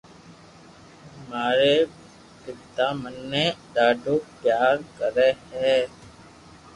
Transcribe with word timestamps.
مارو 1.29 1.77
پيتا 2.41 2.87
مني 3.01 3.45
ڌاڌو 3.73 4.15
پيار 4.39 4.75
ڪري 4.97 5.29
ھي 5.57 5.75